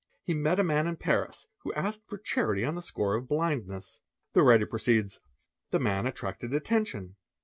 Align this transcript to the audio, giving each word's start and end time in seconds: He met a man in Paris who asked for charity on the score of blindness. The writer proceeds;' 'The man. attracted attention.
He 0.23 0.33
met 0.33 0.59
a 0.59 0.63
man 0.63 0.87
in 0.87 0.95
Paris 0.95 1.47
who 1.59 1.71
asked 1.73 2.07
for 2.07 2.17
charity 2.17 2.65
on 2.65 2.73
the 2.73 2.81
score 2.81 3.13
of 3.13 3.27
blindness. 3.27 4.01
The 4.33 4.41
writer 4.41 4.65
proceeds;' 4.65 5.19
'The 5.69 5.79
man. 5.79 6.07
attracted 6.07 6.55
attention. 6.55 7.17